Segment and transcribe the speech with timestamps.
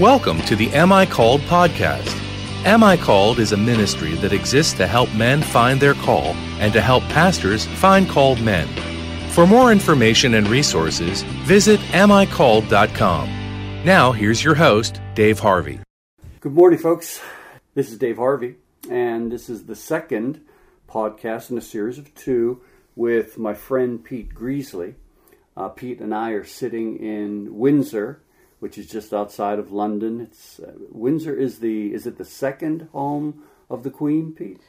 [0.00, 2.08] Welcome to the Am I Called podcast.
[2.64, 6.72] Am I Called is a ministry that exists to help men find their call and
[6.72, 8.66] to help pastors find called men.
[9.32, 13.28] For more information and resources, visit amicalled.com.
[13.84, 15.80] Now, here's your host, Dave Harvey.
[16.40, 17.20] Good morning, folks.
[17.74, 18.54] This is Dave Harvey,
[18.88, 20.40] and this is the second
[20.88, 22.62] podcast in a series of two
[22.96, 24.94] with my friend Pete Greasley.
[25.58, 28.22] Uh, Pete and I are sitting in Windsor,
[28.60, 30.20] which is just outside of London.
[30.20, 34.60] It's uh, Windsor is the is it the second home of the Queen, Pete?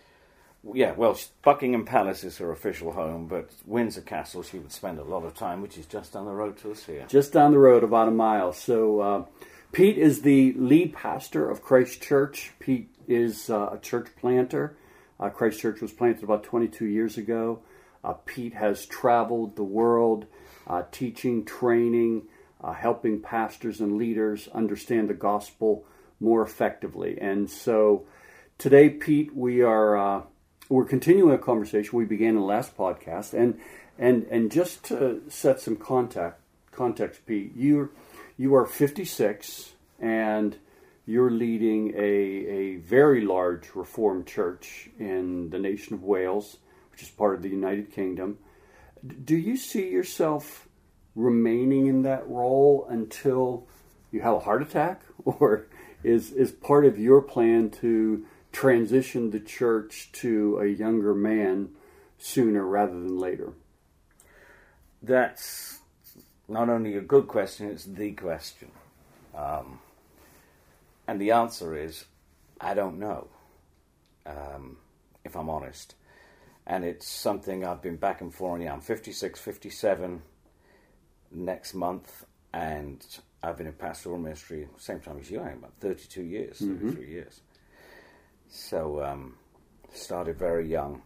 [0.74, 5.04] Yeah, well, Buckingham Palace is her official home, but Windsor Castle she would spend a
[5.04, 7.06] lot of time, which is just down the road to us here.
[7.08, 8.54] Just down the road, about a mile.
[8.54, 9.26] So, uh,
[9.72, 12.52] Pete is the lead pastor of Christ Church.
[12.60, 14.76] Pete is uh, a church planter.
[15.20, 17.62] Uh, Christ Church was planted about 22 years ago.
[18.04, 20.26] Uh, Pete has traveled the world
[20.68, 22.24] uh, teaching, training,
[22.64, 25.86] uh, helping pastors and leaders understand the gospel
[26.20, 27.18] more effectively.
[27.20, 28.06] And so
[28.58, 30.22] today, Pete, we are uh,
[30.70, 33.60] we're continuing a conversation we began in the last podcast, and
[33.98, 36.40] and and just to set some contact
[36.72, 37.92] context, Pete, you
[38.38, 40.58] you are 56 and
[41.06, 46.58] you're leading a, a very large Reformed church in the nation of Wales,
[46.92, 48.38] which is part of the United Kingdom.
[49.26, 50.68] Do you see yourself
[51.16, 53.68] remaining in that role until
[54.12, 55.68] you have a heart attack, or
[56.04, 61.70] is is part of your plan to transition the church to a younger man
[62.18, 63.54] sooner rather than later?
[65.02, 65.80] That's
[66.48, 68.72] not only a good question; it's the question,
[69.36, 69.80] um,
[71.08, 72.06] and the answer is
[72.60, 73.28] I don't know.
[74.26, 74.78] Um,
[75.24, 75.96] if I'm honest,
[76.68, 78.62] and it's something I've been back and forth on.
[78.62, 80.22] Yeah, I'm 56, 57
[81.32, 83.06] next month, and
[83.44, 85.42] I've been in pastoral ministry same time as you.
[85.42, 86.90] I'm about 32 years, mm-hmm.
[86.90, 87.42] 33 years.
[88.50, 89.36] So um,
[89.94, 91.02] started very young.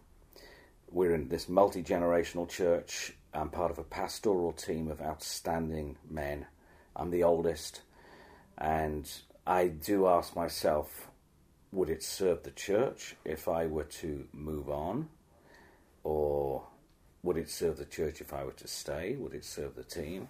[0.90, 3.12] We're in this multi generational church.
[3.32, 6.46] I'm part of a pastoral team of outstanding men.
[6.94, 7.82] I'm the oldest,
[8.56, 9.10] and
[9.46, 11.08] I do ask myself,
[11.70, 15.08] would it serve the church if I were to move on,
[16.02, 16.64] or
[17.26, 19.16] would it serve the church if I were to stay?
[19.16, 20.28] Would it serve the team?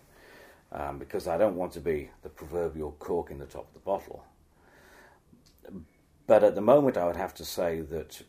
[0.72, 3.80] Um, because I don't want to be the proverbial cork in the top of the
[3.80, 4.24] bottle.
[6.26, 8.22] But at the moment, I would have to say that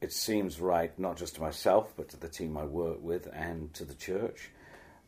[0.00, 3.72] it seems right, not just to myself, but to the team I work with and
[3.74, 4.50] to the church,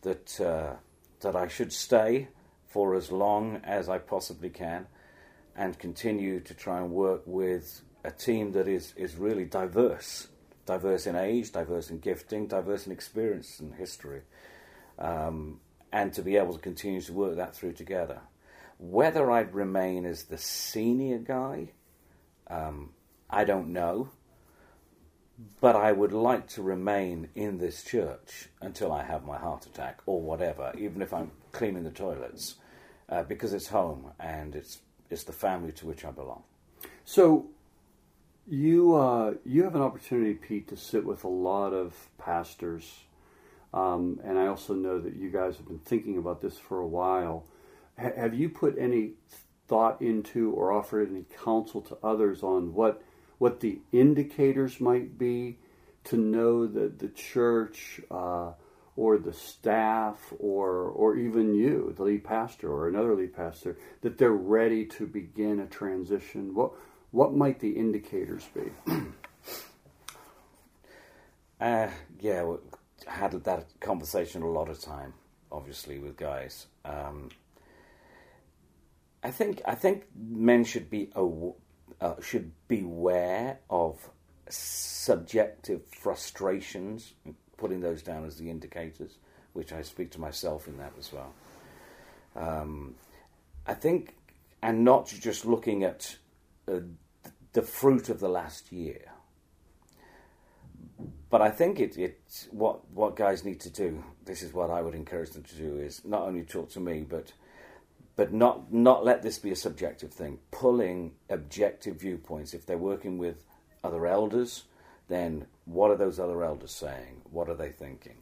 [0.02, 0.74] that uh,
[1.20, 2.28] that I should stay
[2.66, 4.86] for as long as I possibly can,
[5.56, 10.28] and continue to try and work with a team that is is really diverse
[10.66, 14.22] diverse in age, diverse in gifting, diverse in experience and history,
[14.98, 15.60] um,
[15.92, 18.20] and to be able to continue to work that through together.
[18.78, 21.70] Whether I'd remain as the senior guy,
[22.48, 22.90] um,
[23.30, 24.10] I don't know,
[25.60, 30.00] but I would like to remain in this church until I have my heart attack
[30.06, 32.56] or whatever, even if I'm cleaning the toilets,
[33.08, 36.42] uh, because it's home and it's it's the family to which I belong.
[37.04, 37.46] So,
[38.48, 43.04] you uh, you have an opportunity, Pete, to sit with a lot of pastors,
[43.74, 46.86] um, and I also know that you guys have been thinking about this for a
[46.86, 47.44] while.
[47.98, 49.12] H- have you put any
[49.66, 53.02] thought into or offered any counsel to others on what
[53.38, 55.58] what the indicators might be
[56.04, 58.52] to know that the church uh,
[58.94, 64.18] or the staff or or even you, the lead pastor or another lead pastor, that
[64.18, 66.54] they're ready to begin a transition?
[66.54, 66.72] What
[67.10, 68.70] what might the indicators be?
[71.60, 71.88] uh,
[72.20, 72.56] yeah, we
[73.06, 75.14] had that conversation a lot of time,
[75.50, 76.66] obviously, with guys.
[76.84, 77.30] Um,
[79.22, 81.10] I think I think men should be
[82.00, 84.10] uh, should beware of
[84.48, 87.14] subjective frustrations,
[87.56, 89.18] putting those down as the indicators,
[89.52, 91.32] which I speak to myself in that as well.
[92.36, 92.94] Um,
[93.66, 94.14] I think,
[94.62, 96.16] and not just looking at
[96.68, 96.80] uh,
[97.52, 99.12] the fruit of the last year.
[101.28, 104.04] But I think it, it what what guys need to do.
[104.24, 107.04] This is what I would encourage them to do: is not only talk to me,
[107.08, 107.32] but
[108.14, 110.38] but not not let this be a subjective thing.
[110.50, 112.54] Pulling objective viewpoints.
[112.54, 113.44] If they're working with
[113.84, 114.64] other elders,
[115.08, 117.22] then what are those other elders saying?
[117.30, 118.16] What are they thinking?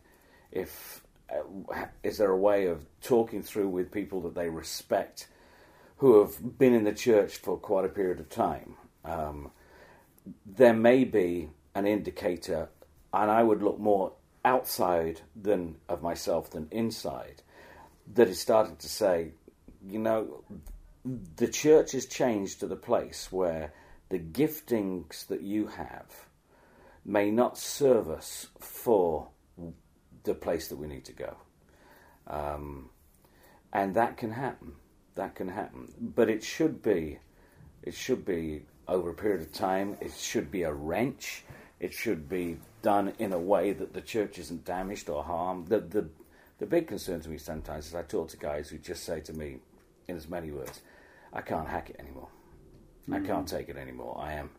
[0.50, 5.29] If uh, is there a way of talking through with people that they respect,
[5.99, 8.76] who have been in the church for quite a period of time?
[9.05, 9.50] um,
[10.46, 12.70] there may be an indicator,
[13.12, 14.12] and I would look more
[14.44, 17.43] outside than of myself than inside,
[18.14, 19.32] that is starting to say,
[19.87, 20.44] you know,
[21.37, 23.73] the church has changed to the place where
[24.08, 26.26] the giftings that you have
[27.05, 29.29] may not serve us for
[30.25, 31.37] the place that we need to go.
[32.26, 32.88] Um,
[33.73, 34.75] and that can happen.
[35.14, 35.93] That can happen.
[36.00, 37.19] But it should be,
[37.82, 39.96] it should be over a period of time.
[40.00, 41.44] It should be a wrench.
[41.81, 45.69] It should be done in a way that the church isn't damaged or harmed.
[45.69, 46.08] The, the,
[46.58, 49.32] the big concern to me sometimes is I talk to guys who just say to
[49.32, 49.58] me,
[50.08, 50.81] in as many words,
[51.32, 52.28] I can't hack it anymore.
[53.08, 53.14] Mm-hmm.
[53.14, 54.19] I can't take it anymore.
[54.20, 54.50] I am,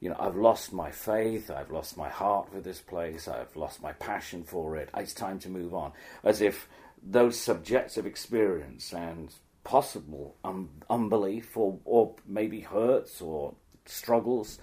[0.00, 1.50] you know, I've lost my faith.
[1.50, 3.28] I've lost my heart for this place.
[3.28, 4.90] I've lost my passion for it.
[4.96, 5.92] It's time to move on.
[6.24, 6.68] As if
[7.02, 9.32] those subjective experience and
[9.66, 13.52] possible um, unbelief or, or maybe hurts or
[13.84, 14.60] struggles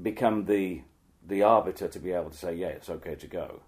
[0.00, 0.80] become the
[1.26, 3.60] the arbiter to be able to say, yeah, it's okay to go.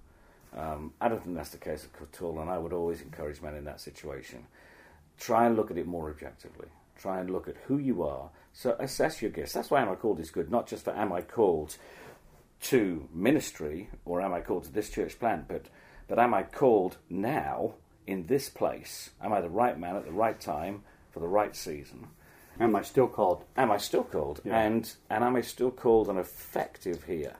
[0.56, 3.56] Um, I don't think that's the case at all, and I would always encourage men
[3.56, 4.46] in that situation.
[5.18, 6.68] Try and look at it more objectively.
[6.96, 8.30] Try and look at who you are.
[8.52, 9.54] So assess your gifts.
[9.54, 11.76] That's why Am I Called is good, not just for Am I Called
[12.62, 15.66] to ministry or Am I Called to this church plant, but,
[16.06, 17.74] but Am I called now
[18.08, 19.10] in this place?
[19.22, 22.08] Am I the right man at the right time for the right season?
[22.58, 23.44] Am I still called?
[23.56, 24.40] Am I still called?
[24.44, 24.58] Yeah.
[24.58, 27.36] And and am I still called and effective here?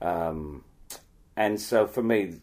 [0.00, 0.64] Um,
[1.36, 2.40] and so for me,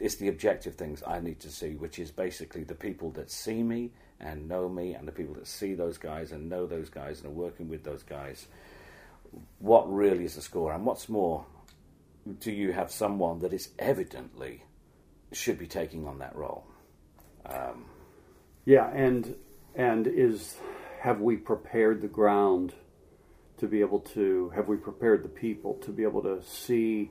[0.00, 3.62] it's the objective things I need to see, which is basically the people that see
[3.62, 7.18] me and know me, and the people that see those guys and know those guys
[7.20, 8.48] and are working with those guys.
[9.58, 10.72] What really is the score?
[10.72, 11.44] And what's more,
[12.40, 14.64] do you have someone that is evidently
[15.30, 16.64] should be taking on that role?
[17.46, 17.86] Um,
[18.64, 19.34] yeah, and
[19.74, 20.56] and is
[21.00, 22.74] have we prepared the ground
[23.58, 27.10] to be able to have we prepared the people to be able to see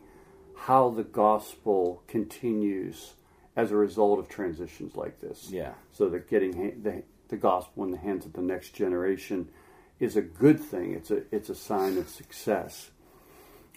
[0.55, 3.13] how the gospel continues
[3.55, 5.49] as a result of transitions like this.
[5.49, 5.73] Yeah.
[5.91, 9.49] So that getting the, the gospel in the hands of the next generation
[9.99, 10.93] is a good thing.
[10.93, 12.91] It's a it's a sign of success.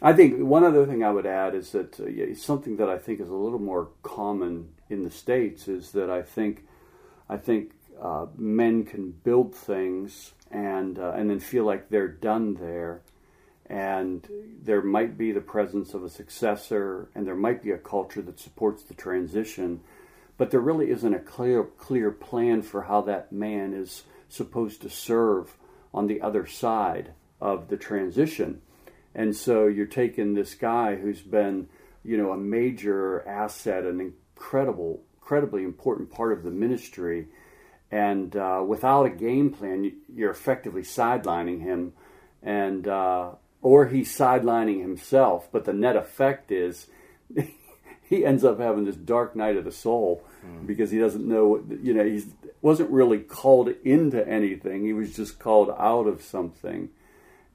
[0.03, 3.21] I think one other thing I would add is that uh, something that I think
[3.21, 6.65] is a little more common in the states is that I think
[7.29, 12.55] I think uh, men can build things and uh, and then feel like they're done
[12.55, 13.03] there,
[13.67, 14.27] and
[14.63, 18.41] there might be the presence of a successor, and there might be a culture that
[18.41, 19.81] supports the transition,
[20.39, 24.89] but there really isn't a clear clear plan for how that man is supposed to
[24.89, 25.59] serve
[25.93, 28.63] on the other side of the transition.
[29.15, 31.69] And so you're taking this guy who's been,
[32.05, 37.27] you know, a major asset, an incredible, incredibly important part of the ministry,
[37.91, 41.93] and uh, without a game plan, you're effectively sidelining him,
[42.43, 45.49] and uh, or he's sidelining himself.
[45.51, 46.87] But the net effect is
[48.09, 50.67] he ends up having this dark night of the soul mm.
[50.67, 51.65] because he doesn't know.
[51.83, 52.23] You know, he
[52.63, 54.85] wasn't really called into anything.
[54.85, 56.91] He was just called out of something,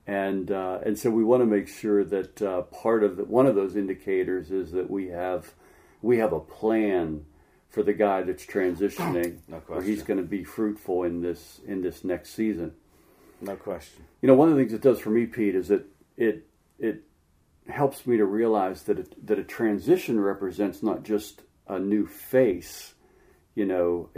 [0.07, 3.47] and uh, and so we want to make sure that uh, part of the, one
[3.47, 5.53] of those indicators is that we have
[6.01, 7.25] we have a plan
[7.69, 11.81] for the guy that's transitioning, no where he's going to be fruitful in this in
[11.81, 12.73] this next season.
[13.41, 14.05] No question.
[14.21, 15.85] You know, one of the things it does for me, Pete, is that
[16.17, 16.47] it
[16.79, 17.03] it
[17.67, 22.93] helps me to realize that it, that a transition represents not just a new face,
[23.55, 24.09] you know,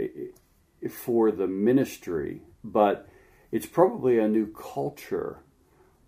[0.90, 3.08] for the ministry, but
[3.50, 5.38] it's probably a new culture,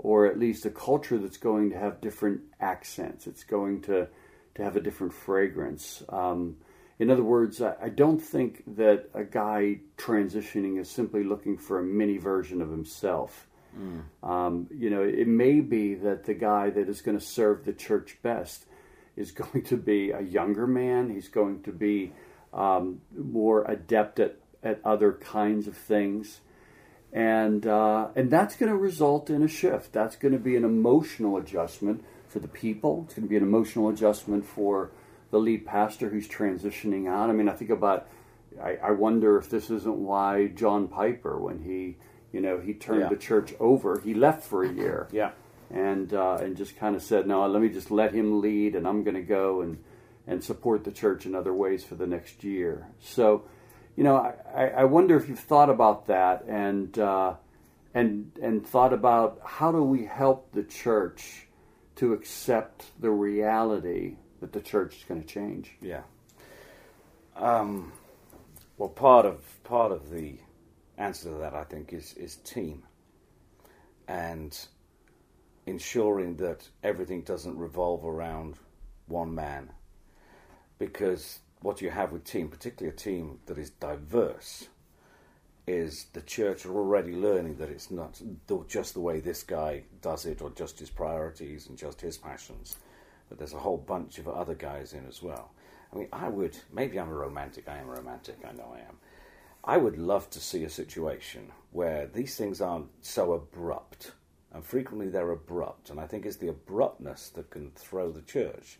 [0.02, 3.26] or at least a culture that's going to have different accents.
[3.26, 4.08] It's going to
[4.56, 6.02] to have a different fragrance.
[6.08, 6.56] Um,
[6.98, 11.82] in other words, I don't think that a guy transitioning is simply looking for a
[11.82, 13.46] mini version of himself.
[13.78, 14.28] Mm.
[14.28, 17.72] Um, you know, it may be that the guy that is going to serve the
[17.72, 18.66] church best
[19.16, 21.08] is going to be a younger man.
[21.08, 22.12] He's going to be
[22.52, 26.40] um, more adept at, at other kinds of things.
[27.12, 29.92] And, uh, and that's going to result in a shift.
[29.92, 33.02] That's going to be an emotional adjustment for the people.
[33.04, 34.92] It's going to be an emotional adjustment for
[35.30, 37.30] the lead pastor who's transitioning out.
[37.30, 38.06] I mean, I think about,
[38.62, 41.96] I, I wonder if this isn't why John Piper, when he,
[42.32, 43.08] you know, he turned yeah.
[43.08, 45.08] the church over, he left for a year.
[45.12, 45.32] Yeah.
[45.72, 48.88] And, uh, and just kind of said, no, let me just let him lead and
[48.88, 49.78] I'm going to go and,
[50.26, 52.88] and support the church in other ways for the next year.
[52.98, 53.44] So,
[54.00, 57.34] you know, I, I wonder if you've thought about that and, uh,
[57.92, 61.46] and, and thought about how do we help the church
[61.96, 65.72] to accept the reality that the church is going to change.
[65.82, 66.00] Yeah.
[67.36, 67.92] Um,
[68.78, 70.38] well, part of part of the
[70.96, 72.84] answer to that, I think, is is team,
[74.08, 74.58] and
[75.66, 78.54] ensuring that everything doesn't revolve around
[79.08, 79.70] one man,
[80.78, 84.68] because what you have with team, particularly a team that is diverse,
[85.66, 88.20] is the church are already learning that it's not
[88.66, 92.76] just the way this guy does it or just his priorities and just his passions,
[93.28, 95.52] but there's a whole bunch of other guys in as well.
[95.92, 98.80] I mean, I would, maybe I'm a romantic, I am a romantic, I know I
[98.80, 98.96] am.
[99.62, 104.12] I would love to see a situation where these things aren't so abrupt,
[104.52, 108.78] and frequently they're abrupt, and I think it's the abruptness that can throw the church.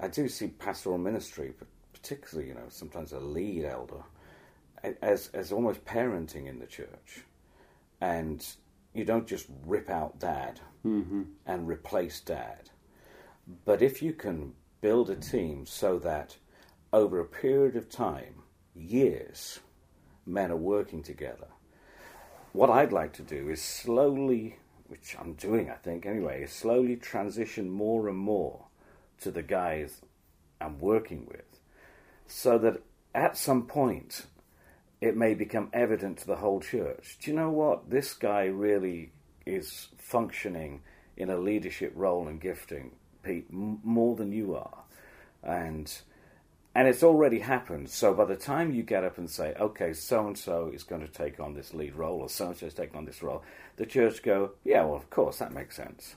[0.00, 1.52] I do see pastoral ministry,
[2.00, 4.02] particularly, you know, sometimes a lead elder
[5.02, 7.24] as as almost parenting in the church,
[8.00, 8.46] and
[8.94, 11.22] you don't just rip out dad mm-hmm.
[11.46, 12.70] and replace dad,
[13.64, 16.36] but if you can build a team so that
[16.92, 18.42] over a period of time,
[18.74, 19.60] years,
[20.24, 21.48] men are working together.
[22.52, 26.96] What I'd like to do is slowly, which I'm doing, I think anyway, is slowly
[26.96, 28.66] transition more and more
[29.20, 30.00] to the guys
[30.60, 31.57] I'm working with,
[32.28, 32.80] so that
[33.14, 34.26] at some point
[35.00, 37.18] it may become evident to the whole church.
[37.20, 37.90] Do you know what?
[37.90, 39.10] This guy really
[39.46, 40.82] is functioning
[41.16, 42.92] in a leadership role and gifting,
[43.22, 44.84] Pete, more than you are.
[45.42, 45.92] And
[46.74, 47.88] and it's already happened.
[47.88, 51.00] So by the time you get up and say, okay, so and so is going
[51.00, 53.42] to take on this lead role, or so and so is taking on this role,
[53.76, 56.14] the church go, yeah, well, of course, that makes sense.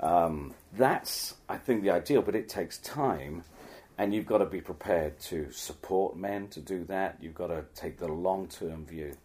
[0.00, 3.44] Um, that's, I think, the ideal, but it takes time
[3.98, 7.18] and you've got to be prepared to support men to do that.
[7.20, 9.16] You've got to take the long term view.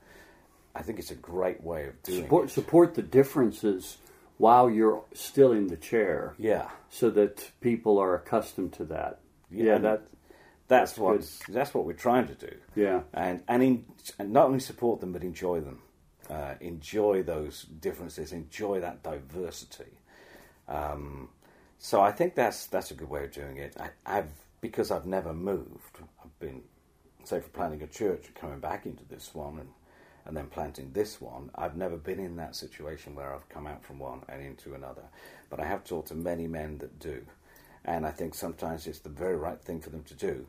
[0.76, 2.52] I think it's a great way of doing support, it.
[2.52, 3.98] Support the differences
[4.38, 6.36] while you're still in the chair.
[6.38, 6.70] Yeah.
[6.90, 9.20] So that people are accustomed to that.
[9.50, 10.02] Yeah, yeah that
[10.68, 12.56] that's, that's what that's what we're trying to do.
[12.76, 13.02] Yeah.
[13.14, 13.86] And and, in,
[14.20, 15.82] and not only support them but enjoy them.
[16.30, 18.34] Uh, enjoy those differences.
[18.34, 19.98] Enjoy that diversity.
[20.68, 21.30] Um,
[21.80, 23.78] so I think that's that's a good way of doing it.
[23.80, 26.62] I, I've because I've never moved, I've been,
[27.24, 29.70] say, for planting a church coming back into this one and,
[30.26, 33.84] and then planting this one, I've never been in that situation where I've come out
[33.84, 35.04] from one and into another.
[35.50, 37.26] But I have talked to many men that do.
[37.86, 40.48] And I think sometimes it's the very right thing for them to do.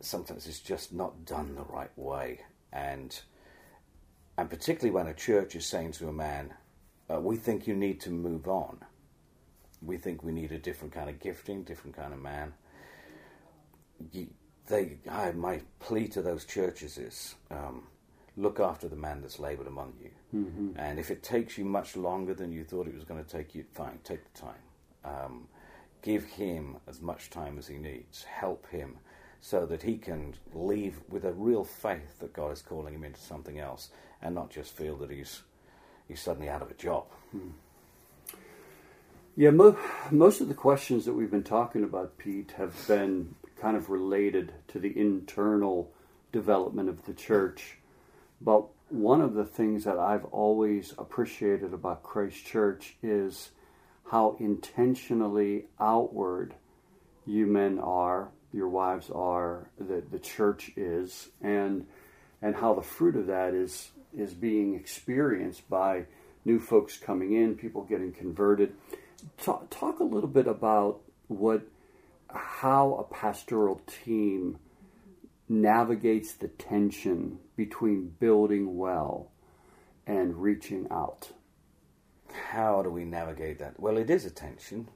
[0.00, 2.40] Sometimes it's just not done the right way.
[2.72, 3.18] And,
[4.38, 6.54] and particularly when a church is saying to a man,
[7.12, 8.78] uh, we think you need to move on.
[9.82, 12.54] We think we need a different kind of gifting, different kind of man
[14.12, 14.28] you,
[14.66, 17.84] they, I, my plea to those churches is um,
[18.36, 20.10] look after the man that's laboured among you.
[20.34, 20.78] Mm-hmm.
[20.78, 23.54] And if it takes you much longer than you thought it was going to take
[23.54, 24.54] you, fine, take the time.
[25.04, 25.48] Um,
[26.02, 28.24] give him as much time as he needs.
[28.24, 28.98] Help him
[29.40, 33.20] so that he can leave with a real faith that God is calling him into
[33.20, 33.90] something else
[34.20, 35.42] and not just feel that he's,
[36.06, 37.04] he's suddenly out of a job.
[37.30, 37.50] Hmm.
[39.36, 39.78] Yeah, mo-
[40.10, 44.52] most of the questions that we've been talking about, Pete, have been kind of related
[44.68, 45.92] to the internal
[46.32, 47.78] development of the church.
[48.40, 53.50] But one of the things that I've always appreciated about Christ Church is
[54.10, 56.54] how intentionally outward
[57.26, 61.86] you men are, your wives are, the, the church is, and
[62.40, 66.04] and how the fruit of that is is being experienced by
[66.44, 68.72] new folks coming in, people getting converted.
[69.42, 71.62] Talk, talk a little bit about what
[72.32, 74.58] how a pastoral team
[75.48, 79.30] navigates the tension between building well
[80.06, 81.32] and reaching out.
[82.50, 83.80] How do we navigate that?
[83.80, 84.88] Well, it is a tension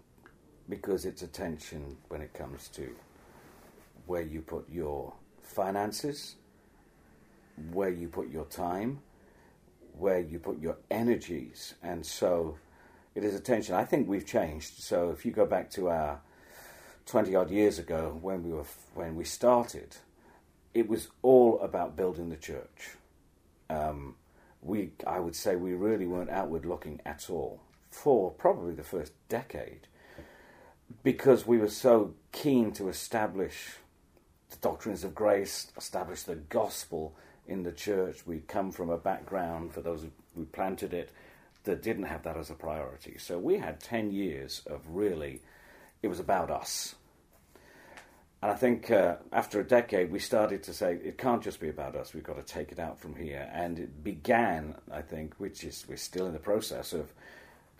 [0.68, 2.94] because it's a tension when it comes to
[4.06, 6.36] where you put your finances,
[7.72, 9.00] where you put your time,
[9.98, 11.74] where you put your energies.
[11.82, 12.58] And so
[13.14, 13.74] it is a tension.
[13.74, 14.82] I think we've changed.
[14.82, 16.20] So if you go back to our
[17.06, 19.97] 20 odd years ago when we were when we started,
[20.75, 22.97] it was all about building the church.
[23.68, 24.16] Um,
[24.62, 29.12] we, I would say, we really weren't outward looking at all for probably the first
[29.28, 29.88] decade,
[31.02, 33.76] because we were so keen to establish
[34.50, 37.14] the doctrines of grace, establish the gospel
[37.47, 38.26] in the church.
[38.26, 41.11] We'd come from a background, for those who planted it,
[41.64, 43.16] that didn't have that as a priority.
[43.18, 45.42] So we had 10 years of really
[46.02, 46.94] it was about us.
[48.42, 51.68] And I think uh, after a decade, we started to say it can't just be
[51.68, 52.12] about us.
[52.12, 53.49] We've got to take it out from here.
[53.52, 57.12] And it began, I think, which is we're still in the process of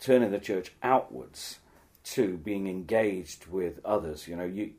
[0.01, 1.59] turning the church outwards
[2.05, 4.29] to being engaged with others.
[4.29, 4.73] You know, you,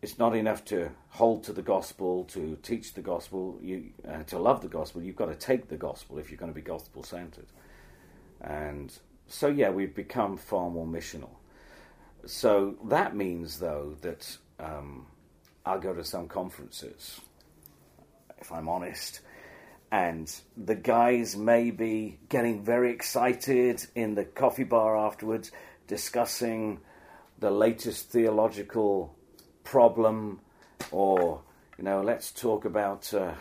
[0.00, 4.38] it's not enough to hold to the gospel, to teach the gospel, you, uh, to
[4.38, 5.02] love the gospel.
[5.02, 7.48] You've got to take the gospel if you're going to be gospel centered.
[8.40, 8.90] And
[9.26, 11.39] so, yeah, we've become far more missional.
[12.26, 15.06] So that means, though, that um,
[15.64, 17.20] I'll go to some conferences,
[18.38, 19.20] if I'm honest,
[19.92, 25.50] and the guys may be getting very excited in the coffee bar afterwards,
[25.86, 26.80] discussing
[27.38, 29.16] the latest theological
[29.64, 30.40] problem,
[30.90, 31.42] or
[31.78, 33.12] you know, let's talk about.
[33.12, 33.32] Uh,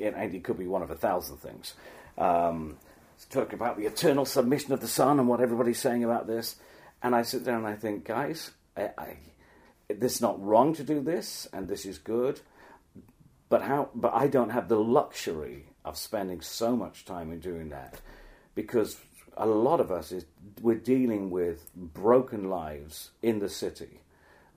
[0.00, 1.74] and it could be one of a thousand things.
[2.18, 2.78] Um,
[3.14, 6.56] let's talk about the eternal submission of the Son and what everybody's saying about this.
[7.06, 9.16] And I sit there and I think, guys, I, I,
[9.88, 12.40] this is not wrong to do this, and this is good.
[13.48, 13.90] But how?
[13.94, 18.00] But I don't have the luxury of spending so much time in doing that
[18.56, 18.96] because
[19.36, 20.24] a lot of us is
[20.60, 24.00] we're dealing with broken lives in the city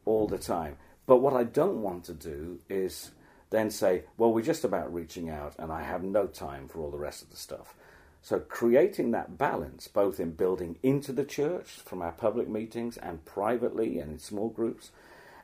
[0.06, 0.77] all the time.
[1.06, 3.12] But what I don't want to do is
[3.51, 6.89] then say, well, we're just about reaching out and I have no time for all
[6.89, 7.75] the rest of the stuff.
[8.21, 13.23] So creating that balance, both in building into the church from our public meetings and
[13.25, 14.91] privately and in small groups,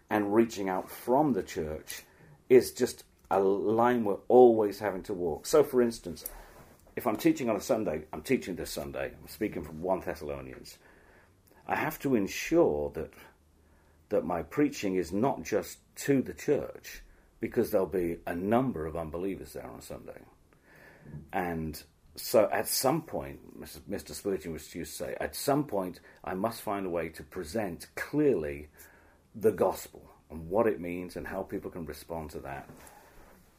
[0.10, 2.04] and reaching out from the church
[2.50, 5.46] is just a line we're always having to walk.
[5.46, 6.26] So, for instance,
[6.96, 10.78] if I'm teaching on a Sunday, I'm teaching this Sunday, I'm speaking from 1 Thessalonians,
[11.68, 13.12] I have to ensure that,
[14.10, 17.02] that my preaching is not just to the church,
[17.40, 20.20] because there'll be a number of unbelievers there on Sunday.
[21.34, 21.82] And
[22.16, 24.12] so at some point, Mr.
[24.12, 27.88] Spurgeon was used to say, at some point, I must find a way to present
[27.96, 28.70] clearly
[29.36, 32.70] the gospel and what it means and how people can respond to that.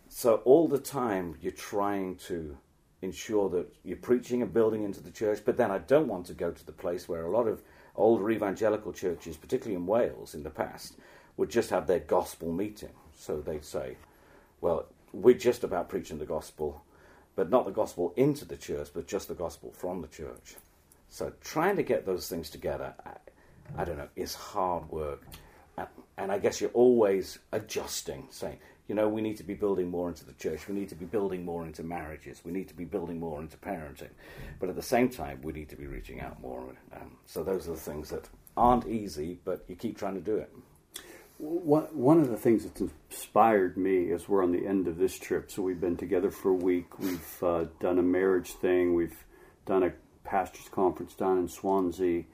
[0.09, 2.57] So all the time, you're trying to
[3.03, 6.35] ensure that you're preaching and building into the church, but then I don't want to
[6.35, 7.63] go to the place where a lot of
[7.95, 10.97] older evangelical churches, particularly in Wales in the past,
[11.37, 12.93] would just have their gospel meeting.
[13.15, 13.99] So they'd say,
[14.63, 16.83] well, we're just about preaching the gospel
[17.37, 20.57] but not the gospel into the church, but just the gospel from the church.
[21.09, 25.23] So trying to get those things together, I, I don't know, is hard work.
[25.77, 29.91] And, and I guess you're always adjusting, saying, you know, we need to be building
[29.91, 30.69] more into the church.
[30.69, 32.43] We need to be building more into marriages.
[32.45, 34.11] We need to be building more into parenting.
[34.61, 36.63] But at the same time, we need to be reaching out more.
[36.95, 40.37] Um, so those are the things that aren't easy, but you keep trying to do
[40.37, 40.51] it.
[41.39, 45.51] One of the things that's inspired me is we're on the end of this trip,
[45.51, 46.99] so we've been together for a week.
[46.99, 48.95] We've uh, done a marriage thing.
[48.95, 49.23] We've
[49.67, 49.93] done a
[50.25, 52.25] pastors' conference down in Swansea,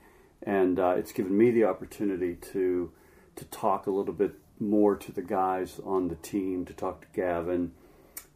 [0.44, 2.92] and uh, it's given me the opportunity to
[3.34, 7.06] to talk a little bit more to the guys on the team, to talk to
[7.12, 7.72] Gavin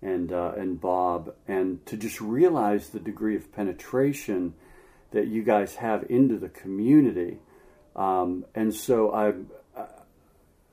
[0.02, 4.54] and uh, and Bob, and to just realize the degree of penetration
[5.12, 7.38] that you guys have into the community.
[7.94, 9.10] Um, and so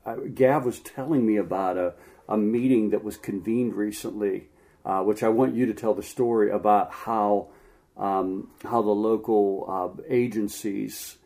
[0.04, 1.94] I Gav was telling me about a,
[2.28, 4.48] a meeting that was convened recently,
[4.84, 7.48] uh, which I want you to tell the story about how
[7.96, 11.18] um, how the local uh, agencies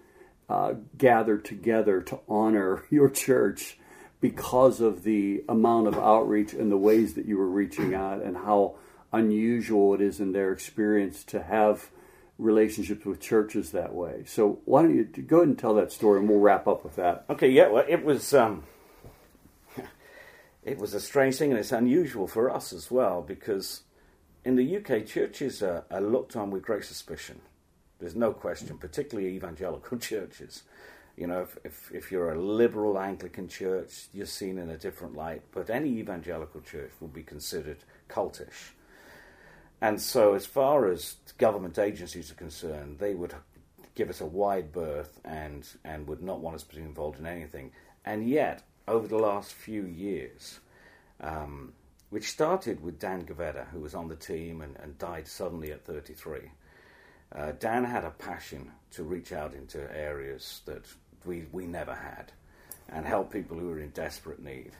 [0.49, 3.79] uh, gathered together to honor your church
[4.21, 8.37] because of the amount of outreach and the ways that you were reaching out and
[8.37, 8.75] how
[9.12, 11.91] unusual it is in their experience to have
[12.38, 14.22] relationships with churches that way.
[14.27, 16.96] So why don't you go ahead and tell that story, and we'll wrap up with
[16.96, 17.24] that.
[17.29, 17.51] Okay.
[17.51, 17.68] Yeah.
[17.68, 18.33] Well, it was.
[18.33, 18.64] Um,
[20.62, 23.83] it was a strange thing, and it's unusual for us as well because
[24.44, 27.40] in the UK, churches are, are looked on with great suspicion.
[27.98, 30.62] There's no question, particularly evangelical churches.
[31.16, 35.16] You know, if, if, if, you're a liberal Anglican church, you're seen in a different
[35.16, 38.70] light, but any evangelical church will be considered cultish.
[39.81, 43.35] And so, as far as government agencies are concerned, they would
[43.95, 47.27] give us a wide berth and, and would not want us to be involved in
[47.27, 47.73] anything.
[48.05, 50.61] And yet, over the last few years,
[51.21, 51.73] um,
[52.11, 55.85] which started with Dan Gavetta, who was on the team and, and died suddenly at
[55.85, 56.51] 33.
[57.35, 60.87] Uh, Dan had a passion to reach out into areas that
[61.27, 62.33] we, we never had
[62.88, 64.73] and help people who were in desperate need.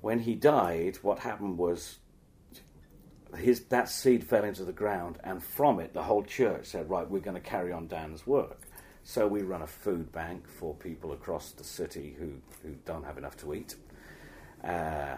[0.00, 1.98] When he died, what happened was
[3.36, 7.08] his, that seed fell into the ground, and from it, the whole church said, Right,
[7.08, 8.60] we're going to carry on Dan's work.
[9.04, 13.18] So we run a food bank for people across the city who, who don't have
[13.18, 13.76] enough to eat,
[14.62, 15.16] uh,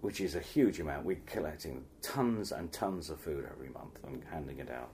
[0.00, 1.06] which is a huge amount.
[1.06, 4.90] We're collecting tons and tons of food every month and handing it out.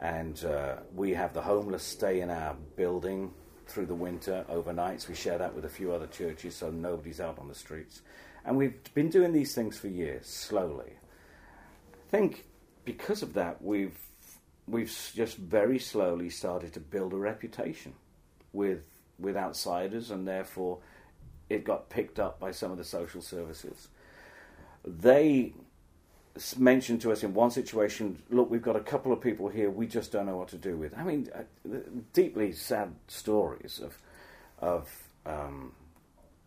[0.00, 3.32] And uh, we have the homeless stay in our building
[3.66, 5.08] through the winter overnights.
[5.08, 8.02] We share that with a few other churches so nobody's out on the streets.
[8.44, 10.94] And we've been doing these things for years, slowly.
[12.10, 12.44] Think
[12.84, 13.96] because of that, we've
[14.66, 17.94] we've just very slowly started to build a reputation
[18.52, 18.80] with
[19.18, 20.78] with outsiders, and therefore
[21.48, 23.88] it got picked up by some of the social services.
[24.84, 25.52] They
[26.58, 29.86] mentioned to us in one situation, look, we've got a couple of people here we
[29.86, 30.96] just don't know what to do with.
[30.96, 31.76] I mean, uh,
[32.12, 33.96] deeply sad stories of
[34.58, 34.88] of
[35.26, 35.72] um,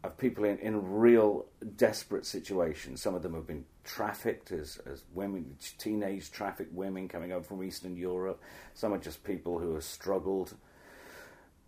[0.04, 1.46] of people in, in real
[1.78, 3.02] desperate situations.
[3.02, 7.63] Some of them have been trafficked as, as women, teenage trafficked women coming over from
[7.63, 8.42] Eastern Europe.
[8.74, 10.56] Some are just people who have struggled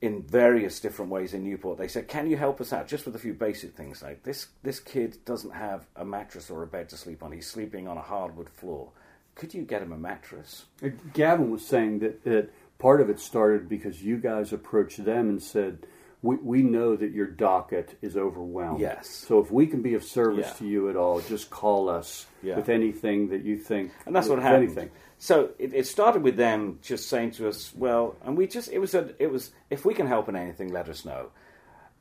[0.01, 1.77] in various different ways in Newport.
[1.77, 4.47] They said, "Can you help us out just with a few basic things like this?
[4.61, 7.31] This kid doesn't have a mattress or a bed to sleep on.
[7.31, 8.91] He's sleeping on a hardwood floor.
[9.35, 13.19] Could you get him a mattress?" Uh, Gavin was saying that, that part of it
[13.19, 15.87] started because you guys approached them and said,
[16.25, 18.79] we, we know that your docket is overwhelmed.
[18.79, 19.07] Yes.
[19.09, 20.53] So if we can be of service Yeah.
[20.59, 22.55] to you at all, just call us Yeah.
[22.57, 23.91] with anything that you think.
[24.05, 24.63] And that's what happened.
[24.65, 24.89] Anything.
[25.17, 28.79] So it, it started with them just saying to us, "Well," and we just it
[28.79, 31.29] was a it was if we can help in anything, let us know.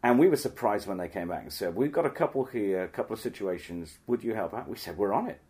[0.02, 2.82] And we were surprised when they came back and said, "We've got a couple here,
[2.82, 3.98] a couple of situations.
[4.08, 5.40] Would you help out?" We said, "We're on it."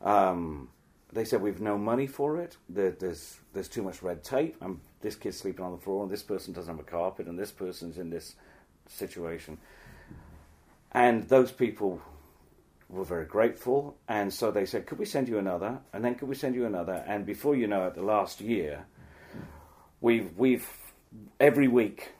[0.00, 0.68] Um,
[1.12, 2.56] they said, "We've no money for it.
[2.68, 4.56] There, there's there's too much red tape.
[4.60, 7.38] And this kid's sleeping on the floor, and this person doesn't have a carpet, and
[7.38, 8.36] this person's in this
[8.88, 9.58] situation."
[10.92, 12.00] And those people
[12.88, 16.28] were very grateful, and so they said, "Could we send you another?" And then, "Could
[16.28, 18.86] we send you another?" And before you know it, the last year,
[20.00, 20.68] we've we've
[21.40, 22.12] every week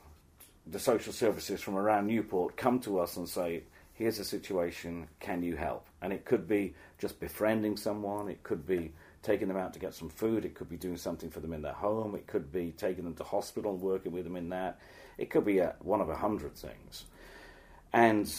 [0.66, 5.08] the social services from around Newport come to us and say, "Here's a situation.
[5.20, 8.30] Can you help?" And it could be just befriending someone.
[8.30, 10.44] It could be taking them out to get some food.
[10.44, 12.14] It could be doing something for them in their home.
[12.14, 14.78] It could be taking them to hospital and working with them in that.
[15.18, 17.04] It could be a, one of a hundred things.
[17.92, 18.32] And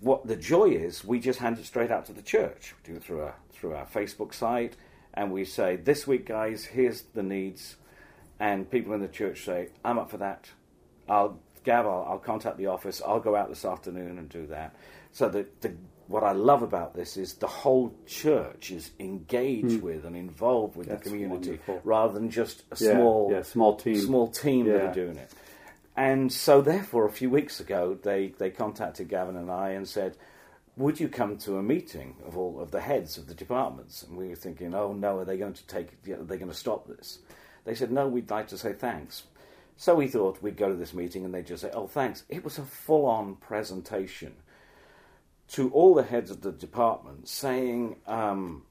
[0.00, 2.74] what the joy is, we just hand it straight out to the church.
[2.76, 4.76] We do it through our through our Facebook site,
[5.14, 7.76] and we say, "This week, guys, here's the needs,"
[8.38, 10.50] and people in the church say, "I'm up for that.
[11.08, 13.02] I'll Gav, I'll, I'll contact the office.
[13.04, 14.74] I'll go out this afternoon and do that."
[15.12, 15.74] So the, the
[16.08, 19.84] what I love about this is the whole church is engaged hmm.
[19.86, 20.88] with and involved with.
[20.88, 21.80] That's the community, wonderful.
[21.84, 24.00] rather than just a Yeah, small yeah, small team.
[24.00, 25.30] small team that are doing it.
[25.96, 30.16] And so, therefore, a few weeks ago, they, they contacted Gavin and I and said,
[30.76, 34.02] Would you come to a meeting of all of the heads of the departments?
[34.02, 36.56] And we were thinking, Oh, no, are they going to take, are they going to
[36.56, 37.18] stop this?
[37.64, 39.24] They said, No, we'd like to say thanks.
[39.76, 42.24] So we thought we'd go to this meeting and they'd just say, Oh, thanks.
[42.28, 44.34] It was a full on presentation
[45.52, 48.62] to all the heads of the department saying, um,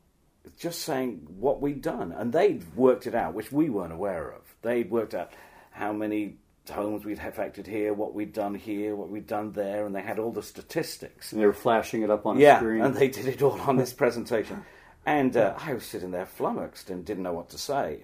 [0.57, 2.11] just saying what we'd done.
[2.11, 4.41] And they'd worked it out, which we weren't aware of.
[4.61, 5.31] They'd worked out
[5.71, 6.37] how many
[6.69, 10.19] homes we'd affected here, what we'd done here, what we'd done there, and they had
[10.19, 11.31] all the statistics.
[11.31, 12.81] And they were flashing it up on yeah, a screen.
[12.81, 14.63] and they did it all on this presentation.
[15.05, 18.03] And uh, I was sitting there flummoxed and didn't know what to say.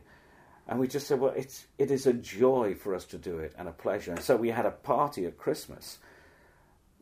[0.67, 3.53] And we just said, well, it's, it is a joy for us to do it
[3.57, 4.11] and a pleasure.
[4.11, 5.99] And so we had a party at Christmas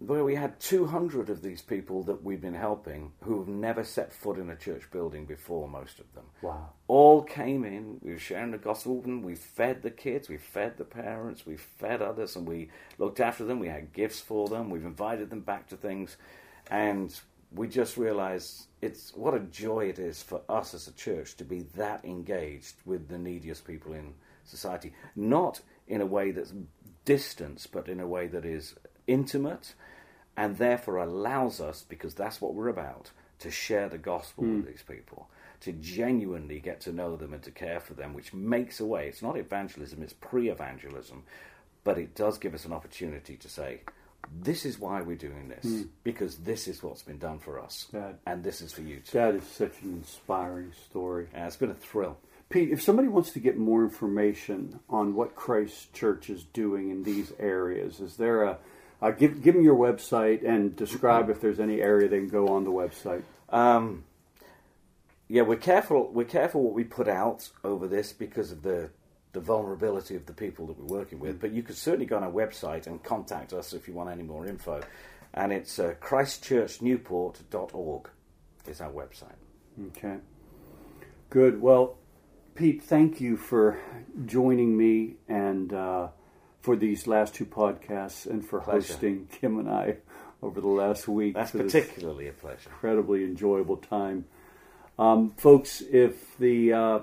[0.05, 4.11] where we had 200 of these people that we've been helping who have never set
[4.11, 6.25] foot in a church building before, most of them.
[6.41, 6.69] Wow.
[6.87, 10.37] All came in, we were sharing the gospel with them, we fed the kids, we
[10.37, 14.47] fed the parents, we fed others, and we looked after them, we had gifts for
[14.47, 16.17] them, we've invited them back to things,
[16.71, 17.19] and
[17.53, 21.43] we just realized it's what a joy it is for us as a church to
[21.43, 24.93] be that engaged with the neediest people in society.
[25.15, 26.53] Not in a way that's
[27.05, 29.75] distant, but in a way that is intimate
[30.37, 34.71] and therefore allows us, because that's what we're about, to share the gospel with hmm.
[34.71, 35.29] these people,
[35.61, 39.07] to genuinely get to know them and to care for them, which makes a way.
[39.07, 41.23] It's not evangelism, it's pre evangelism,
[41.83, 43.81] but it does give us an opportunity to say,
[44.39, 45.81] this is why we're doing this, hmm.
[46.03, 49.17] because this is what's been done for us, That- and this is for you too.
[49.17, 51.27] That is such an inspiring story.
[51.33, 52.17] And it's been a thrill.
[52.49, 57.03] Pete, if somebody wants to get more information on what Christ Church is doing in
[57.03, 58.57] these areas, is there a
[59.01, 62.49] uh, give give them your website and describe if there's any area they can go
[62.49, 63.23] on the website.
[63.49, 64.03] Um,
[65.27, 66.11] yeah, we're careful.
[66.11, 68.89] We're careful what we put out over this because of the
[69.33, 71.39] the vulnerability of the people that we're working with.
[71.39, 74.23] But you could certainly go on our website and contact us if you want any
[74.23, 74.81] more info.
[75.33, 78.09] And it's uh, christchurchnewport.org
[78.67, 79.37] is our website.
[79.87, 80.17] Okay.
[81.29, 81.61] Good.
[81.61, 81.97] Well,
[82.55, 83.79] Pete, thank you for
[84.25, 86.09] joining me and uh,
[86.61, 88.93] for these last two podcasts and for Pleasure.
[88.93, 89.97] hosting Kim and I
[90.41, 91.35] over the last week.
[91.35, 92.69] That's particularly a pleasure.
[92.69, 94.25] incredibly enjoyable time.
[94.97, 96.99] Um, folks, if the uh,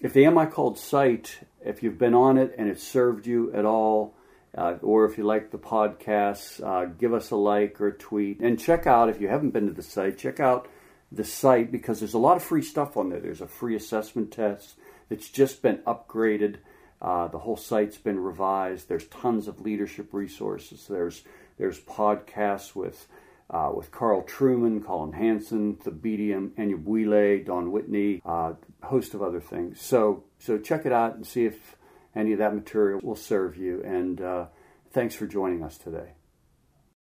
[0.00, 3.52] if the Am I Called site, if you've been on it and it served you
[3.52, 4.14] at all,
[4.56, 8.40] uh, or if you like the podcasts, uh, give us a like or a tweet.
[8.40, 10.68] And check out, if you haven't been to the site, check out
[11.10, 13.20] the site because there's a lot of free stuff on there.
[13.20, 14.76] There's a free assessment test
[15.08, 16.56] that's just been upgraded.
[17.00, 18.88] Uh, the whole site's been revised.
[18.88, 20.86] There's tons of leadership resources.
[20.88, 21.22] There's
[21.56, 23.06] there's podcasts with
[23.50, 29.40] uh, with Carl Trueman, Colin Hansen, Thabiti Anyabwile, Don Whitney, uh, a host of other
[29.40, 29.80] things.
[29.80, 31.76] So so check it out and see if
[32.14, 33.82] any of that material will serve you.
[33.84, 34.46] And uh,
[34.92, 36.17] thanks for joining us today.